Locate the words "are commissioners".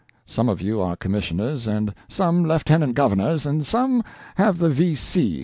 0.81-1.67